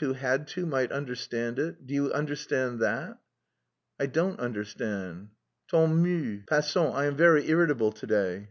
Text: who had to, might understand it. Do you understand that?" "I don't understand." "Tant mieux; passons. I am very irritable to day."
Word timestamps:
who 0.00 0.14
had 0.14 0.48
to, 0.48 0.64
might 0.64 0.90
understand 0.90 1.58
it. 1.58 1.86
Do 1.86 1.92
you 1.92 2.10
understand 2.14 2.80
that?" 2.80 3.18
"I 4.00 4.06
don't 4.06 4.40
understand." 4.40 5.28
"Tant 5.68 5.96
mieux; 5.98 6.44
passons. 6.46 6.94
I 6.94 7.04
am 7.04 7.14
very 7.14 7.46
irritable 7.50 7.92
to 7.92 8.06
day." 8.06 8.48